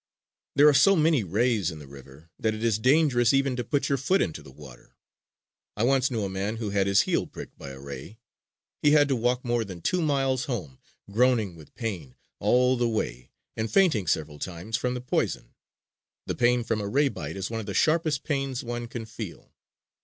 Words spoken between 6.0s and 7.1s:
knew a man who had his